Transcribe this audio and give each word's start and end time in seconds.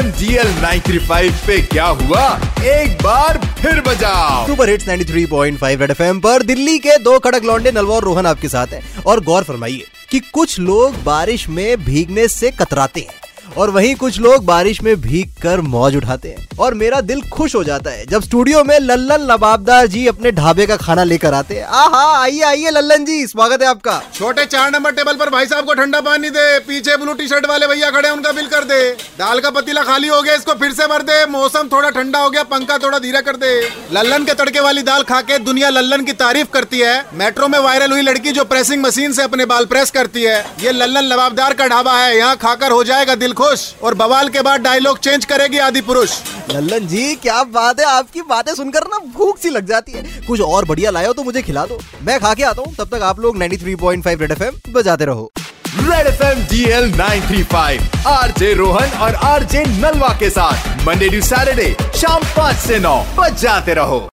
DL 0.00 0.46
935 0.46 1.32
पे 1.46 1.60
क्या 1.62 1.86
हुआ? 1.86 2.40
एक 2.64 3.02
बार 3.02 3.38
फिर 3.62 3.80
बजाओ। 3.80 4.46
सुपर 4.46 4.68
हिट्स 4.68 4.88
93.5 4.88 5.80
रेड 5.80 5.90
एफएम 5.90 6.20
पर 6.20 6.42
दिल्ली 6.42 6.78
के 6.78 6.98
दो 6.98 7.18
कड़क 7.18 7.44
लौंडे 7.44 7.72
नलवा 7.72 7.96
और 7.96 8.04
रोहन 8.04 8.26
आपके 8.26 8.48
साथ 8.48 8.66
हैं। 8.66 9.02
और 9.02 9.24
गौर 9.24 9.42
फरमाइए 9.42 9.84
कि 10.10 10.20
कुछ 10.20 10.60
लोग 10.60 11.04
बारिश 11.04 11.48
में 11.48 11.84
भीगने 11.84 12.28
से 12.28 12.50
कतराते 12.50 13.00
हैं। 13.00 13.23
और 13.58 13.70
वहीं 13.70 13.94
कुछ 13.94 14.18
लोग 14.20 14.44
बारिश 14.44 14.80
में 14.82 14.94
भीग 15.00 15.32
कर 15.42 15.60
मौज 15.60 15.96
उठाते 15.96 16.28
हैं। 16.28 16.46
और 16.60 16.74
मेरा 16.74 17.00
दिल 17.00 17.20
खुश 17.32 17.54
हो 17.54 17.62
जाता 17.64 17.90
है 17.90 18.04
जब 18.06 18.22
स्टूडियो 18.22 18.62
में 18.64 18.78
लल्लन 18.80 19.22
नवाबदार 19.22 19.86
जी 19.86 20.06
अपने 20.06 20.30
ढाबे 20.32 20.66
का 20.66 20.76
खाना 20.76 21.04
लेकर 21.04 21.34
आते 21.34 21.54
हैं। 21.54 21.64
आहा, 21.64 22.02
आइए 22.22 22.40
आइए 22.40 22.70
लल्लन 22.70 23.04
जी, 23.04 23.26
स्वागत 23.26 23.62
है 23.62 23.68
आपका। 23.68 24.00
छोटे 24.14 24.44
चार 24.46 24.70
नंबर 24.70 24.92
टेबल 24.92 25.14
पर 25.14 25.30
भाई 25.30 25.46
साहब 25.46 25.64
को 25.64 25.74
ठंडा 25.74 26.00
पानी 26.00 26.30
दे, 26.30 26.58
पीछे 26.58 26.96
ब्लू 26.96 27.14
टी 27.14 27.28
शर्ट 27.28 27.46
वाले 27.46 27.66
भैया 27.66 27.90
खड़े 27.90 28.10
उनका 28.10 28.32
बिल 28.32 28.46
कर 28.46 28.64
दे। 28.64 28.90
दाल 29.18 29.40
का 29.40 29.50
पतीला 29.50 29.82
खाली 29.82 30.08
हो 30.08 30.20
गया, 30.22 30.34
इसको 30.34 30.54
फिर 30.54 30.72
से 30.72 30.86
भर 30.86 31.02
दे। 31.02 31.24
मौसम 31.26 31.68
थोड़ा 31.72 31.90
ठंडा 31.90 32.18
हो 32.18 32.30
गया, 32.30 32.42
पंखा 32.44 32.78
थोड़ा 32.78 32.98
धीरे 32.98 33.20
कर 33.20 33.36
दे। 33.36 33.52
लल्लन 33.92 34.24
के 34.24 34.34
तड़के 34.34 34.60
वाली 34.60 34.82
दाल 34.82 35.02
खा 35.02 35.20
के 35.22 35.38
दुनिया 35.40 35.70
लल्लन 35.70 36.04
की 36.04 36.12
तारीफ़ 36.14 36.48
करती 36.52 36.80
है। 36.80 36.94
मेट्रो 37.14 37.48
में 37.48 37.58
वायरल 37.58 37.92
हुई 37.92 38.02
लड़की 38.02 38.32
जो 38.32 38.44
प्रेसिंग 38.44 38.84
मशीन 38.84 39.12
से 39.12 39.22
अपने 39.22 39.46
बाल 39.46 39.64
प्रेस 39.64 39.90
करती 39.90 40.22
है। 40.22 40.38
ये 40.60 40.72
लल्लन 40.72 41.04
लबाबदार 41.04 41.54
का 41.54 41.68
ढाबा 41.68 41.98
है, 41.98 42.16
यहाँ 42.16 42.36
खाकर 42.36 42.70
हो 42.70 42.82
जाएगा 42.84 43.14
दिल 43.16 43.32
खुश 43.44 43.74
और 43.82 43.94
बवाल 43.94 44.28
के 44.28 44.40
बाद 44.42 44.60
डायलॉग 44.60 44.98
चेंज 44.98 45.24
करेगी 45.24 45.58
आदि 45.58 45.80
पुरुष। 45.80 46.10
लल्लन 46.50 46.86
जी 46.86 47.14
क्या 47.14 47.42
बात 47.44 47.80
है? 47.80 47.86
आपकी 47.86 48.22
बातें 48.22 48.54
सुनकर 48.54 48.84
ना 48.84 48.98
भूख 49.14 49.38
सी 49.38 49.50
लग 49.50 49.66
जाती 49.66 49.92
है। 49.92 50.02
कुछ 50.26 50.40
और 50.40 50.64
बढ़िया 50.64 50.90
लाए 50.90 51.06
हो 51.06 51.12
तो 51.12 51.22
मुझे 51.22 51.42
खिला 51.42 51.64
दो। 51.66 51.78
मैं 52.02 52.18
खा 52.20 52.32
के 52.34 52.42
आता 52.42 52.62
हूँ। 52.62 52.74
तब 52.74 52.96
तक 52.96 53.02
आप 53.02 53.20
लोग 53.20 53.36
93.5 53.36 54.20
रेड 54.20 54.32
एफएम 54.32 54.72
बजाते 54.72 55.04
रहो। 55.04 55.30
Red 55.76 56.06
F 56.06 56.22
M 56.22 56.42
D 56.46 56.64
L 56.64 56.90
nine 56.96 57.26
three 57.26 57.42
five 57.42 58.08
R 58.08 58.32
J 58.38 58.52
Rohan 58.54 58.98
और 58.98 59.14
आर 59.24 59.44
जे 59.44 59.64
नलवा 59.66 60.08
के 60.18 60.30
साथ 60.30 60.86
मंडे 60.86 61.08
टू 61.08 61.20
सैटरडे 61.20 61.74
शाम 62.00 62.24
पाँच 62.36 62.56
ऐसी 62.56 62.78
नौ 62.78 62.96
बजाते 63.18 63.74
रहो। 63.74 64.08